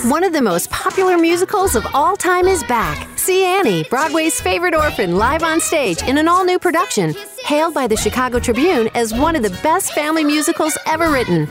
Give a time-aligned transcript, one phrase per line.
[0.00, 3.06] One of the most popular musicals of all time is back.
[3.16, 7.86] See Annie, Broadway's favorite orphan, live on stage in an all new production, hailed by
[7.86, 11.46] the Chicago Tribune as one of the best family musicals ever written.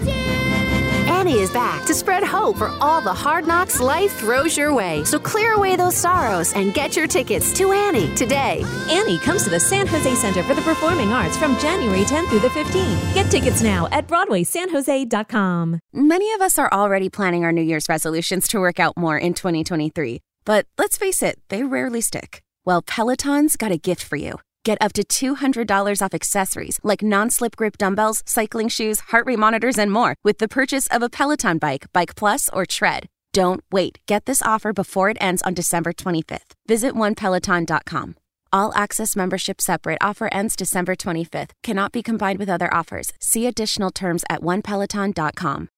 [1.21, 5.03] Annie is back to spread hope for all the hard knocks life throws your way.
[5.03, 8.63] So clear away those sorrows and get your tickets to Annie today.
[8.89, 12.39] Annie comes to the San Jose Center for the Performing Arts from January 10th through
[12.39, 13.13] the 15th.
[13.13, 15.79] Get tickets now at BroadwaySanJose.com.
[15.93, 19.35] Many of us are already planning our New Year's resolutions to work out more in
[19.35, 20.21] 2023.
[20.43, 22.41] But let's face it, they rarely stick.
[22.65, 24.39] Well, Peloton's got a gift for you.
[24.63, 29.39] Get up to $200 off accessories like non slip grip dumbbells, cycling shoes, heart rate
[29.39, 33.07] monitors, and more with the purchase of a Peloton bike, Bike Plus, or Tread.
[33.33, 33.99] Don't wait.
[34.07, 36.53] Get this offer before it ends on December 25th.
[36.67, 38.15] Visit onepeloton.com.
[38.53, 41.51] All access membership separate offer ends December 25th.
[41.63, 43.13] Cannot be combined with other offers.
[43.19, 45.69] See additional terms at onepeloton.com.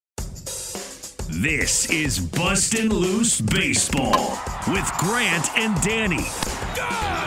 [1.30, 4.38] This is Bustin' Loose Baseball
[4.68, 6.26] with Grant and Danny.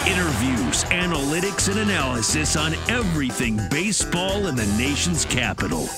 [0.07, 5.89] Interviews, analytics, and analysis on everything baseball in the nation's capital.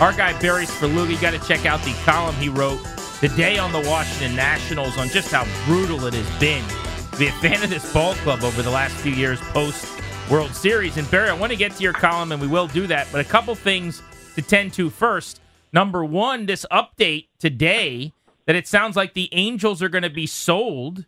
[0.00, 2.80] Our guy Barry you got to check out the column he wrote
[3.20, 6.64] today on the Washington Nationals on just how brutal it has been
[7.10, 9.86] to be a fan of this ball club over the last few years post
[10.30, 10.96] World Series.
[10.98, 13.20] And Barry, I want to get to your column, and we will do that, but
[13.20, 14.02] a couple things
[14.36, 15.40] to tend to first.
[15.72, 18.12] Number one, this update today
[18.48, 21.04] that it sounds like the Angels are going to be sold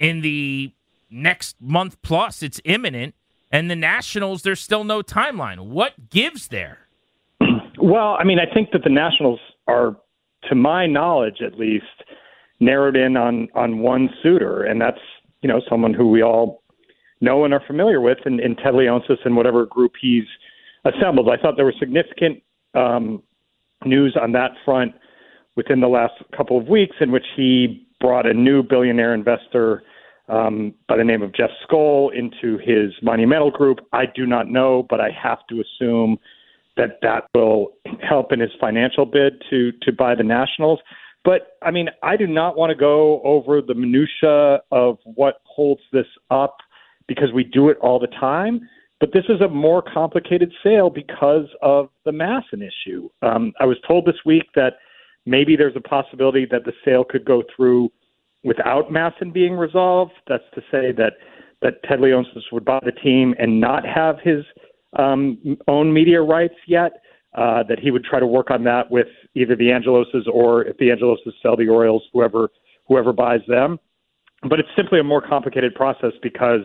[0.00, 0.72] in the
[1.08, 2.42] next month plus.
[2.42, 3.14] It's imminent.
[3.52, 5.68] And the Nationals, there's still no timeline.
[5.68, 6.80] What gives there?
[7.78, 9.38] Well, I mean, I think that the Nationals
[9.68, 9.96] are,
[10.48, 11.84] to my knowledge at least,
[12.58, 14.98] narrowed in on on one suitor, and that's
[15.42, 16.62] you know someone who we all
[17.20, 20.24] know and are familiar with, in, in Ted Leonsis and whatever group he's
[20.84, 21.28] assembled.
[21.30, 22.42] I thought there was significant
[22.74, 23.22] um,
[23.84, 24.94] news on that front
[25.56, 29.82] within the last couple of weeks, in which he brought a new billionaire investor
[30.28, 33.80] um, by the name of Jeff Skoll into his monumental group.
[33.92, 36.18] I do not know, but I have to assume
[36.76, 37.72] that that will
[38.02, 40.80] help in his financial bid to to buy the Nationals.
[41.24, 45.82] But I mean, I do not want to go over the minutia of what holds
[45.92, 46.58] this up
[47.08, 48.68] because we do it all the time.
[48.98, 53.10] But this is a more complicated sale because of the MASN issue.
[53.22, 54.74] Um, I was told this week that
[55.26, 57.90] maybe there's a possibility that the sale could go through
[58.44, 60.12] without MASN being resolved.
[60.28, 61.14] That's to say that
[61.62, 64.44] that Ted Leonsis would buy the team and not have his
[64.98, 67.02] um, own media rights yet.
[67.34, 70.74] Uh, that he would try to work on that with either the Angeloses or if
[70.78, 72.48] the Angeloses sell the Orioles, whoever
[72.88, 73.78] whoever buys them.
[74.48, 76.62] But it's simply a more complicated process because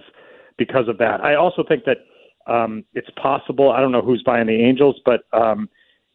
[0.58, 1.20] because of that.
[1.22, 1.98] I also think that
[2.48, 3.72] um, it's possible.
[3.72, 5.70] I don't know who's buying the Angels, but um,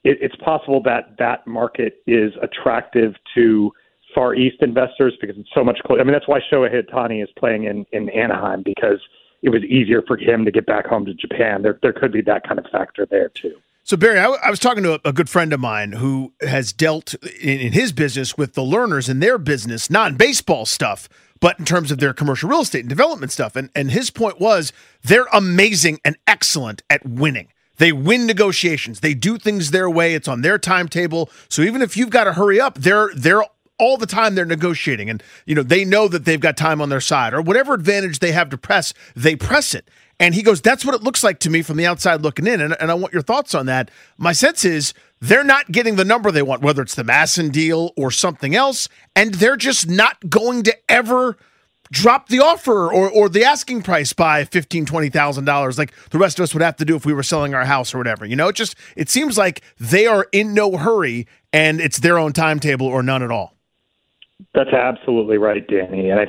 [0.06, 3.72] it, it's possible that that market is attractive to
[4.14, 6.00] Far East investors because it's so much closer.
[6.00, 9.00] I mean, that's why Shohei Ohtani is playing in in Anaheim because
[9.42, 11.62] it was easier for him to get back home to Japan.
[11.62, 13.56] There there could be that kind of factor there too.
[13.82, 16.72] So Barry, I, I was talking to a, a, good friend of mine who has
[16.72, 21.56] dealt in, in his business with the Lerners in their business, not baseball stuff, but
[21.60, 23.54] in terms of their commercial real estate and development stuff.
[23.54, 27.48] And and his point was they're amazing and excellent at winning.
[27.78, 29.00] They win negotiations.
[29.00, 30.14] They do things their way.
[30.14, 31.30] It's on their timetable.
[31.48, 33.44] So even if you've got to hurry up, they're they're
[33.78, 36.88] all the time they're negotiating and you know they know that they've got time on
[36.88, 39.88] their side or whatever advantage they have to press, they press it.
[40.18, 42.60] And he goes, That's what it looks like to me from the outside looking in.
[42.60, 43.90] And, and I want your thoughts on that.
[44.16, 47.92] My sense is they're not getting the number they want, whether it's the MASN deal
[47.96, 48.88] or something else.
[49.14, 51.36] And they're just not going to ever
[51.91, 56.18] drop the offer or, or the asking price by fifteen twenty thousand dollars like the
[56.18, 58.24] rest of us would have to do if we were selling our house or whatever
[58.24, 62.18] you know it just it seems like they are in no hurry and it's their
[62.18, 63.54] own timetable or none at all
[64.54, 66.27] that's absolutely right danny and i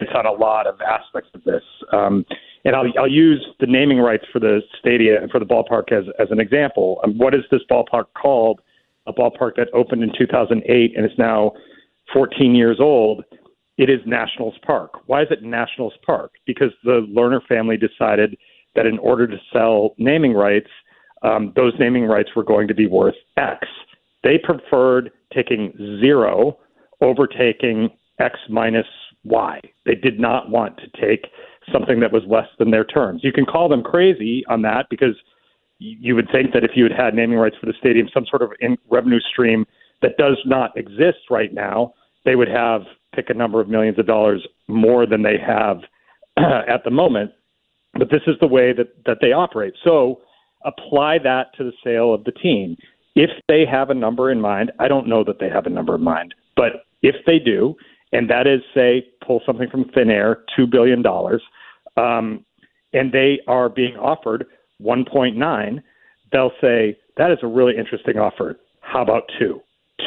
[0.00, 2.24] it's on a lot of aspects of this um,
[2.64, 6.30] and I'll, I'll use the naming rights for the stadium for the ballpark as, as
[6.30, 7.00] an example.
[7.04, 8.60] Um, what is this ballpark called?
[9.06, 11.52] A ballpark that opened in 2008 and is now
[12.12, 13.24] 14 years old
[13.80, 14.90] it is Nationals Park.
[15.06, 16.32] Why is it Nationals Park?
[16.46, 18.36] Because the Lerner family decided
[18.76, 20.68] that in order to sell naming rights,
[21.22, 23.66] um, those naming rights were going to be worth X.
[24.22, 26.58] They preferred taking zero
[27.00, 27.88] over taking
[28.18, 28.86] X minus
[29.24, 29.62] Y.
[29.86, 31.28] They did not want to take
[31.72, 33.24] something that was less than their terms.
[33.24, 35.16] You can call them crazy on that because
[35.78, 38.42] you would think that if you had had naming rights for the stadium, some sort
[38.42, 39.66] of in revenue stream
[40.02, 41.94] that does not exist right now,
[42.24, 42.82] they would have
[43.14, 45.78] pick a number of millions of dollars more than they have
[46.36, 47.32] at the moment.
[47.94, 49.74] But this is the way that, that they operate.
[49.84, 50.20] So
[50.64, 52.76] apply that to the sale of the team.
[53.16, 55.96] If they have a number in mind, I don't know that they have a number
[55.96, 57.74] in mind, but if they do,
[58.12, 61.04] and that is, say, pull something from thin air, $2 billion,
[61.96, 62.44] um,
[62.92, 64.46] and they are being offered
[64.82, 65.82] 1.9,
[66.32, 68.58] they'll say, that is a really interesting offer.
[68.80, 69.60] How about two?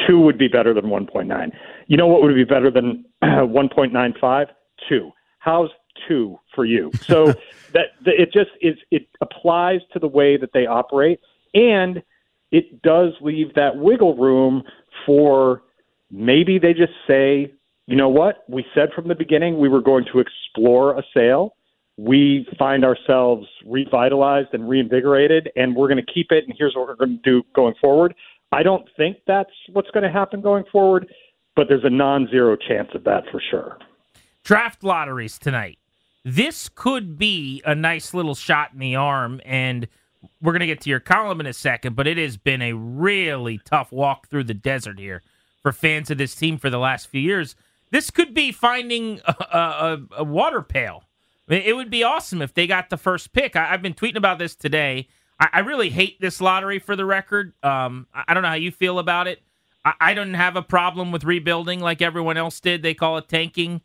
[0.06, 1.52] Two would be better than 1.9.
[1.86, 4.46] You know what would be better than 1.95?
[4.88, 5.10] Two.
[5.38, 5.70] How's
[6.08, 6.90] two for you?
[7.04, 7.26] So
[7.72, 8.76] that, that it just is.
[8.90, 11.20] It applies to the way that they operate,
[11.54, 12.02] and
[12.50, 14.62] it does leave that wiggle room
[15.04, 15.62] for
[16.10, 17.52] maybe they just say,
[17.86, 18.44] you know what?
[18.48, 21.56] We said from the beginning we were going to explore a sale.
[21.96, 26.44] We find ourselves revitalized and reinvigorated, and we're going to keep it.
[26.44, 28.14] And here's what we're going to do going forward.
[28.54, 31.12] I don't think that's what's going to happen going forward,
[31.56, 33.78] but there's a non zero chance of that for sure.
[34.44, 35.78] Draft lotteries tonight.
[36.24, 39.88] This could be a nice little shot in the arm, and
[40.40, 42.74] we're going to get to your column in a second, but it has been a
[42.74, 45.22] really tough walk through the desert here
[45.60, 47.56] for fans of this team for the last few years.
[47.90, 51.04] This could be finding a, a, a water pail.
[51.48, 53.56] it would be awesome if they got the first pick.
[53.56, 55.08] I, I've been tweeting about this today.
[55.40, 57.52] I, I really hate this lottery for the record.
[57.62, 59.40] Um, I, I, don't know how you feel about it.
[59.84, 62.82] I, I don't have a problem with rebuilding like everyone else did.
[62.82, 63.80] They call it tanking.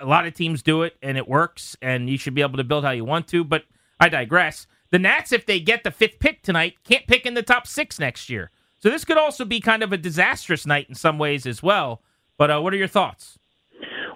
[0.00, 2.64] A lot of teams do it, and it works, and you should be able to
[2.64, 3.44] build how you want to.
[3.44, 3.64] But
[4.00, 4.66] I digress.
[4.90, 7.98] The Nats, if they get the fifth pick tonight, can't pick in the top six
[7.98, 8.50] next year.
[8.80, 12.02] So this could also be kind of a disastrous night in some ways as well.
[12.36, 13.38] But uh, what are your thoughts?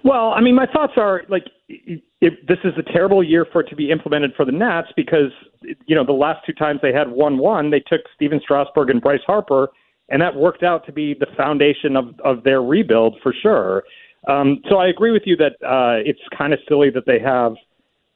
[0.03, 3.69] Well, I mean, my thoughts are like it, this is a terrible year for it
[3.69, 5.31] to be implemented for the Nats because
[5.61, 9.01] you know the last two times they had one one, they took Stephen Strasburg and
[9.01, 9.69] Bryce Harper,
[10.09, 13.83] and that worked out to be the foundation of of their rebuild for sure.
[14.27, 17.53] Um, so I agree with you that uh, it's kind of silly that they have,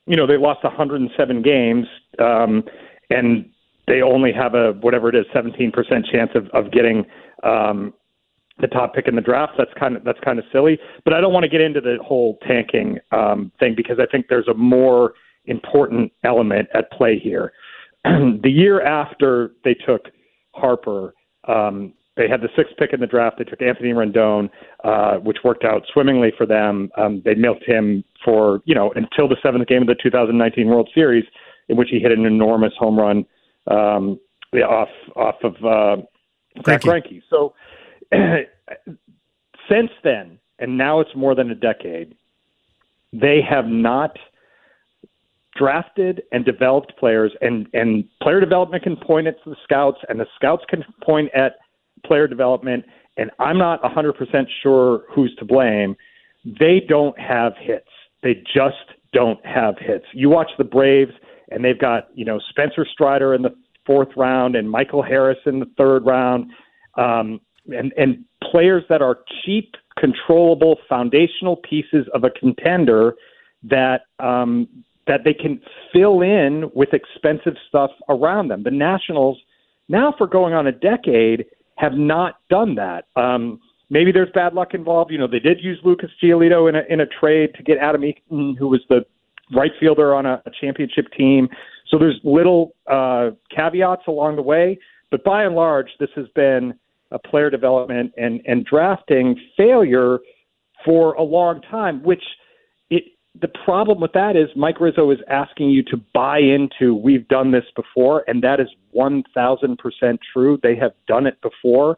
[0.05, 1.85] you know, they lost 107 games,
[2.19, 2.63] um,
[3.09, 3.49] and
[3.87, 5.71] they only have a whatever it is, 17%
[6.11, 7.05] chance of of getting
[7.43, 7.93] um,
[8.63, 9.53] the top pick in the draft.
[9.57, 10.79] That's kind of that's kind of silly.
[11.03, 14.27] But I don't want to get into the whole tanking um, thing because I think
[14.29, 15.13] there's a more
[15.45, 17.51] important element at play here.
[18.03, 20.07] the year after they took
[20.53, 21.13] Harper,
[21.47, 23.37] um, they had the sixth pick in the draft.
[23.37, 24.49] They took Anthony Rendon,
[24.83, 26.89] uh, which worked out swimmingly for them.
[26.97, 30.89] Um, they milked him for you know until the seventh game of the 2019 World
[30.95, 31.25] Series,
[31.67, 33.25] in which he hit an enormous home run
[33.67, 34.19] um,
[34.55, 36.01] off off of uh,
[36.65, 37.21] Zack Greinke.
[37.29, 37.53] So
[39.69, 42.15] since then, and now it's more than a decade,
[43.11, 44.17] they have not
[45.55, 50.25] drafted and developed players, and, and player development can point at the scouts, and the
[50.35, 51.57] scouts can point at
[52.05, 52.83] player development,
[53.17, 55.95] and I'm not 100% sure who's to blame.
[56.59, 57.87] They don't have hits.
[58.23, 58.75] They just
[59.13, 60.05] don't have hits.
[60.13, 61.11] You watch the Braves,
[61.51, 63.53] and they've got, you know, Spencer Strider in the
[63.85, 66.51] fourth round and Michael Harris in the third round.
[66.95, 73.15] Um, and, and players that are cheap, controllable, foundational pieces of a contender
[73.63, 74.67] that um,
[75.07, 75.59] that they can
[75.91, 78.61] fill in with expensive stuff around them.
[78.63, 79.37] The Nationals,
[79.89, 81.45] now for going on a decade,
[81.77, 83.05] have not done that.
[83.15, 85.11] Um, maybe there's bad luck involved.
[85.11, 88.03] You know, they did use Lucas Giolito in a in a trade to get Adam
[88.03, 89.03] Eaton, who was the
[89.51, 91.49] right fielder on a, a championship team.
[91.89, 94.77] So there's little uh, caveats along the way,
[95.09, 96.75] but by and large, this has been
[97.13, 100.19] a player development and, and drafting failure
[100.83, 102.23] for a long time, which
[102.89, 103.03] it
[103.41, 107.51] the problem with that is Mike Rizzo is asking you to buy into we've done
[107.51, 110.59] this before, and that is one thousand percent true.
[110.61, 111.97] They have done it before.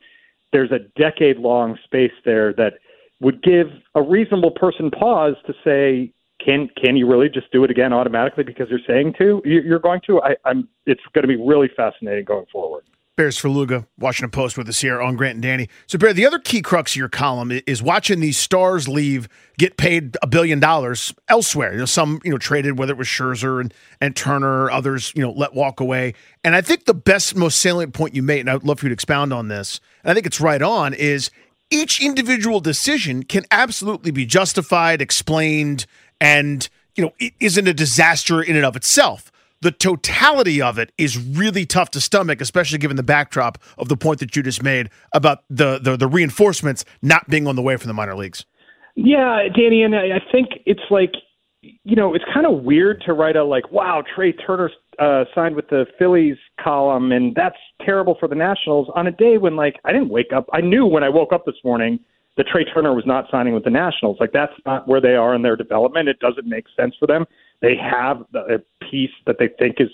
[0.54, 2.74] There's a decade long space there that
[3.20, 6.14] would give a reasonable person pause to say,
[6.46, 9.42] can can you really just do it again automatically because you're saying to?
[9.46, 10.22] You're going to.
[10.22, 10.68] I, I'm.
[10.86, 12.84] It's going to be really fascinating going forward.
[13.16, 15.70] Barry Svrluga, Washington Post with us here on Grant and Danny.
[15.88, 19.78] So, Bear, the other key crux of your column is watching these stars leave, get
[19.78, 21.72] paid a billion dollars elsewhere.
[21.72, 25.22] You know, some you know traded, whether it was Scherzer and and Turner, others you
[25.22, 26.14] know let walk away.
[26.44, 28.90] And I think the best, most salient point you made, and I'd love for you
[28.90, 31.32] to expound on this, and I think it's right on, is
[31.70, 35.86] each individual decision can absolutely be justified, explained,
[36.20, 39.32] and you know isn't a disaster in and of itself
[39.66, 43.98] the totality of it is really tough to stomach, especially given the backdrop of the
[43.98, 47.76] point that you just made about the the, the reinforcements not being on the way
[47.76, 48.46] from the minor leagues.
[48.94, 51.14] Yeah, Danny, and I think it's like
[51.62, 54.70] you know it's kind of weird to write a like wow Trea Turner
[55.00, 59.40] uh, signed with the Phillies column and that's terrible for the Nationals on a day
[59.40, 60.48] when like I didn't wake up.
[60.54, 62.00] I knew when I woke up this morning
[62.38, 64.18] that Trea Turner was not signing with the Nationals.
[64.20, 66.08] Like that's not where they are in their development.
[66.08, 67.26] It doesn't make sense for them
[67.62, 68.60] they have a
[68.90, 69.90] piece that they think is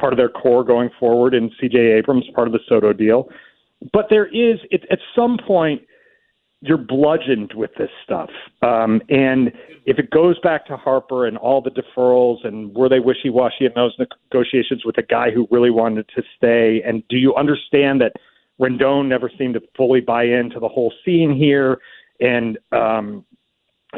[0.00, 3.28] part of their core going forward in CJ Abrams, part of the Soto deal.
[3.92, 5.82] But there is, it, at some point,
[6.60, 8.30] you're bludgeoned with this stuff.
[8.62, 9.52] Um, and
[9.84, 13.66] if it goes back to Harper and all the deferrals and were they wishy washy
[13.66, 16.80] in those negotiations with a guy who really wanted to stay?
[16.86, 18.12] And do you understand that
[18.60, 21.78] Rendon never seemed to fully buy into the whole scene here?
[22.20, 23.24] And um,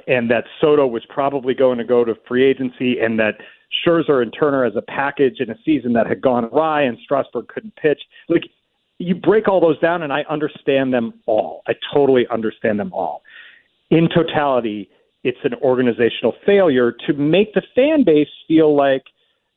[0.06, 3.34] and that Soto was probably going to go to free agency, and that
[3.84, 7.48] Scherzer and Turner as a package in a season that had gone awry, and Strasburg
[7.48, 8.00] couldn't pitch.
[8.28, 8.44] Like
[8.98, 11.62] you break all those down, and I understand them all.
[11.66, 13.22] I totally understand them all.
[13.90, 14.88] In totality,
[15.24, 19.02] it's an organizational failure to make the fan base feel like,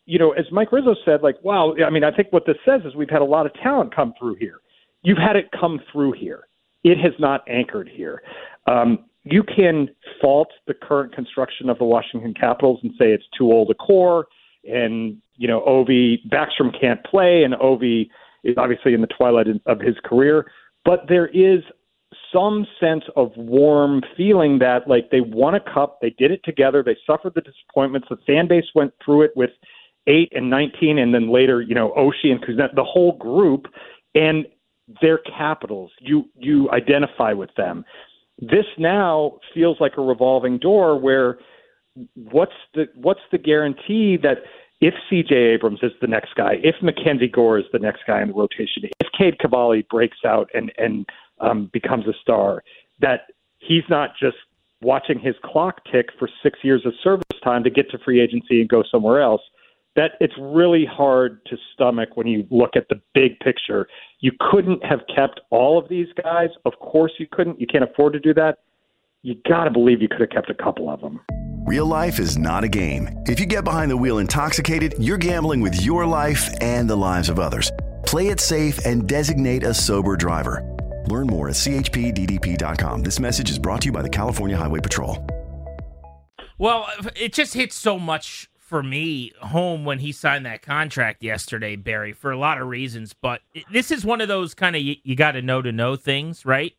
[0.06, 1.76] you know, as Mike Rizzo said, like, wow.
[1.86, 4.14] I mean, I think what this says is we've had a lot of talent come
[4.18, 4.60] through here.
[5.04, 6.48] You've had it come through here.
[6.84, 8.22] It has not anchored here.
[8.66, 9.00] Um,
[9.32, 9.90] you can
[10.22, 14.28] fault the current construction of the Washington Capitals and say it's too old a core,
[14.64, 18.10] and you know Ovi Backstrom can't play, and Ovi
[18.44, 20.52] is obviously in the twilight of his career.
[20.86, 21.62] But there is
[22.34, 26.84] some sense of warm feeling that like they won a cup, they did it together,
[26.84, 28.08] they suffered the disappointments.
[28.10, 29.52] The fan base went through it with
[30.08, 32.42] eight and nineteen, and then later you know Oshie and
[32.76, 33.68] the whole group,
[34.16, 34.46] and
[35.02, 35.92] their capitals.
[36.00, 37.86] You you identify with them.
[38.40, 41.40] This now feels like a revolving door where
[42.14, 44.40] what's the what's the guarantee that
[44.80, 48.28] if CJ Abrams is the next guy, if Mackenzie Gore is the next guy in
[48.28, 51.06] the rotation, if Cade Cavalli breaks out and and
[51.40, 52.64] um, becomes a star,
[53.00, 53.22] that
[53.60, 54.38] he's not just
[54.82, 58.62] watching his clock tick for six years of service time to get to free agency
[58.62, 59.42] and go somewhere else
[59.98, 63.88] that it's really hard to stomach when you look at the big picture.
[64.22, 66.50] You couldn't have kept all of these guys.
[66.64, 67.60] Of course you couldn't.
[67.60, 68.60] You can't afford to do that.
[69.24, 71.20] You got to believe you could have kept a couple of them.
[71.66, 73.10] Real life is not a game.
[73.26, 77.28] If you get behind the wheel intoxicated, you're gambling with your life and the lives
[77.28, 77.72] of others.
[78.06, 80.64] Play it safe and designate a sober driver.
[81.08, 83.02] Learn more at chpddp.com.
[83.02, 85.26] This message is brought to you by the California Highway Patrol.
[86.58, 91.78] Well, it just hits so much for me home when he signed that contract yesterday,
[91.78, 93.14] Barry, for a lot of reasons.
[93.14, 93.40] But
[93.72, 96.46] this is one of those kind of you, you got to know to know things,
[96.46, 96.74] right?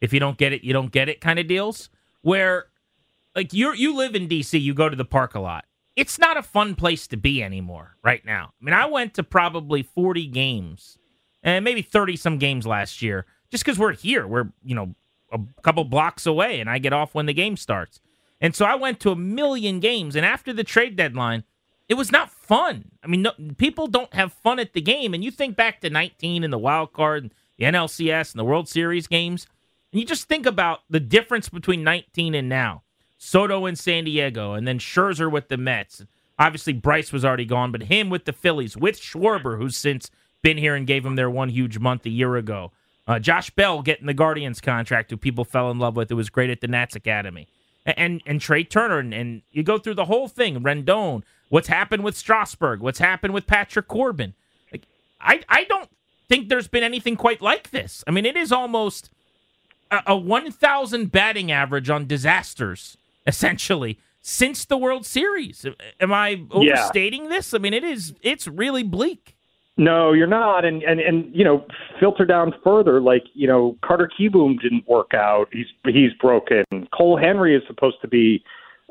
[0.00, 1.90] If you don't get it, you don't get it kind of deals.
[2.22, 2.66] Where,
[3.34, 5.64] like you you live in D.C., you go to the park a lot.
[5.96, 8.52] It's not a fun place to be anymore right now.
[8.60, 10.96] I mean, I went to probably forty games
[11.42, 14.28] and maybe thirty some games last year, just because we're here.
[14.28, 14.94] We're you know
[15.32, 18.00] a couple blocks away, and I get off when the game starts.
[18.42, 21.44] And so I went to a million games, and after the trade deadline,
[21.88, 22.90] it was not fun.
[23.02, 25.14] I mean, no, people don't have fun at the game.
[25.14, 28.44] And you think back to 19 and the wild card, and the NLCS and the
[28.44, 29.46] World Series games,
[29.92, 32.82] and you just think about the difference between 19 and now.
[33.16, 36.04] Soto in San Diego, and then Scherzer with the Mets.
[36.36, 40.10] Obviously, Bryce was already gone, but him with the Phillies, with Schwarber, who's since
[40.42, 42.72] been here and gave him their one huge month a year ago.
[43.06, 46.10] Uh, Josh Bell getting the Guardians contract, who people fell in love with.
[46.10, 47.46] It was great at the Nats Academy
[47.84, 50.62] and and Trea Turner, and, and, you go through the whole thing.
[50.62, 54.34] Rendon, what's happened with Strasburg, what's happened with Patrick Corbin.
[54.70, 54.86] Like,
[55.20, 55.90] I I don't
[56.28, 58.04] think there's been anything quite like this.
[58.06, 59.10] I mean, it is almost
[59.90, 62.96] a, a 1,000 batting average on disasters,
[63.26, 65.66] essentially, since the World Series.
[66.00, 67.28] Am I overstating yeah.
[67.28, 67.52] this?
[67.52, 68.14] I mean, it is.
[68.22, 69.31] It's really bleak.
[69.76, 70.64] No, you're not.
[70.64, 71.64] And and and you know,
[71.98, 73.00] filter down further.
[73.00, 75.46] Like you know, Carter Kieboom didn't work out.
[75.52, 76.64] He's he's broken.
[76.96, 78.44] Cole Henry is supposed to be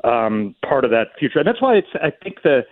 [0.04, 1.88] um, part of that future, and that's why it's.
[1.94, 2.62] I think the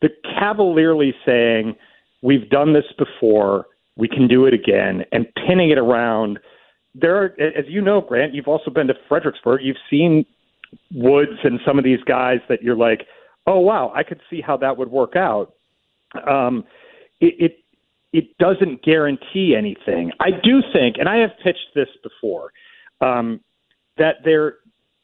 [0.00, 1.74] the cavalierly saying
[2.22, 3.66] we've done this before,
[3.96, 6.38] we can do it again, and pinning it around
[6.94, 9.60] there are, as you know, Grant, you've also been to Fredericksburg.
[9.62, 10.24] You've seen
[10.92, 13.06] Woods and some of these guys that you're like,
[13.46, 15.54] oh wow, I could see how that would work out.
[16.28, 16.64] Um,
[17.20, 17.56] it, it
[18.12, 20.10] it doesn't guarantee anything.
[20.18, 22.52] I do think, and I have pitched this before,
[23.00, 23.40] um,
[23.98, 24.56] that there,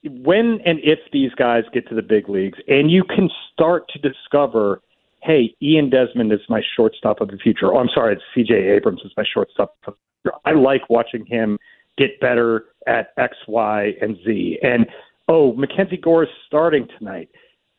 [0.02, 3.98] when and if these guys get to the big leagues, and you can start to
[3.98, 4.80] discover,
[5.22, 7.72] hey, Ian Desmond is my shortstop of the future.
[7.72, 8.54] Oh, I'm sorry, it's C.J.
[8.54, 9.76] Abrams is my shortstop.
[9.86, 10.38] Of the future.
[10.44, 11.58] I like watching him
[11.98, 14.58] get better at X, Y, and Z.
[14.62, 14.86] And
[15.28, 17.28] oh, Mackenzie Gore is starting tonight.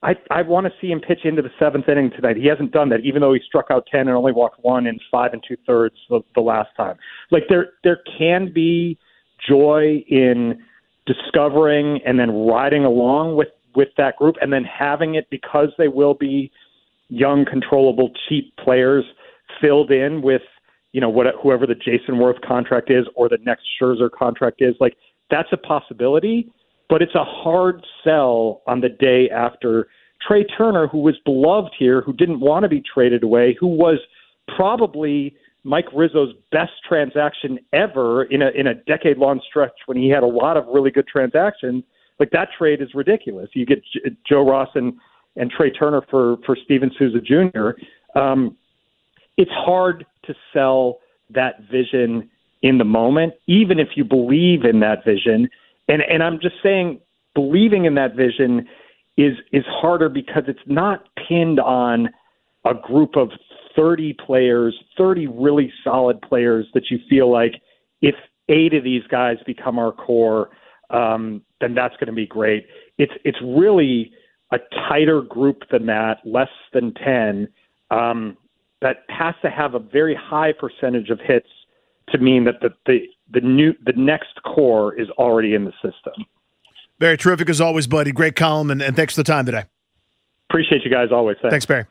[0.04, 2.38] I I want to see him pitch into the seventh inning tonight.
[2.38, 5.00] He hasn't done that, even though he struck out ten and only walked one in
[5.10, 6.98] five and two thirds the, the last time.
[7.32, 8.98] Like there there can be
[9.48, 10.64] joy in
[11.06, 15.88] discovering and then riding along with with that group, and then having it because they
[15.88, 16.52] will be
[17.10, 19.06] young, controllable, cheap players
[19.62, 20.42] filled in with
[20.92, 24.76] you know what whoever the Jayson Werth contract is or the next Scherzer contract is.
[24.80, 24.96] Like
[25.32, 26.52] that's a possibility
[26.90, 29.88] but it's a hard sell on the day after
[30.26, 34.00] Trea Turner, who was beloved here, who didn't want to be traded away, who was
[34.56, 40.10] probably Mike Rizzo's best transaction ever in a in a decade long stretch when he
[40.10, 41.84] had a lot of really good transactions.
[42.20, 43.50] Like that trade is ridiculous.
[43.54, 44.94] You get J- Joe Ross and
[45.36, 47.72] and Trea Turner for for Steven Souza Jr.
[48.18, 48.56] Um,
[49.36, 52.30] it's hard to sell that vision
[52.64, 55.50] in the moment, even if you believe in that vision.
[55.88, 57.00] And and I'm just saying,
[57.34, 58.68] believing in that vision
[59.18, 62.10] is is harder because it's not pinned on
[62.66, 63.30] a group of
[63.76, 67.62] 30 players, 30 really solid players that you feel like
[68.02, 68.16] if
[68.50, 70.50] eight of these guys become our core,
[70.90, 72.66] um, then that's going to be great.
[72.98, 74.12] It's it's really
[74.52, 74.58] a
[74.90, 77.48] tighter group than that, less than 10,
[77.92, 78.38] um,
[78.82, 81.50] that has to have a very high percentage of hits
[82.10, 83.00] to mean that the, the
[83.32, 86.26] the new the next core is already in the system.
[87.00, 88.12] Very terrific as always, buddy.
[88.12, 89.66] Great column, and, and thanks for the time today.
[90.50, 91.38] Appreciate you guys always.
[91.42, 91.86] Thanks, thanks Barry.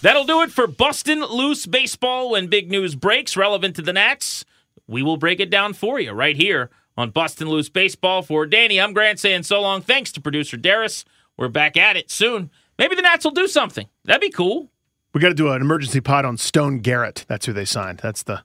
[0.00, 2.30] That'll do it for Bustin' Loose Baseball.
[2.30, 4.44] When big news breaks relevant to the Nats,
[4.86, 8.22] we will break it down for you right here on Bustin' Loose Baseball.
[8.22, 9.82] For Danny, I'm Grant saying so long.
[9.82, 11.04] Thanks to producer Darius.
[11.36, 12.50] We're back at it soon.
[12.78, 13.88] Maybe the Nats will do something.
[14.04, 14.70] That'd be cool.
[15.12, 17.24] We got to do an emergency pod on Stone Garrett.
[17.28, 17.98] That's who they signed.
[18.00, 18.44] That's the.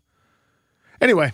[1.00, 1.34] Anyway,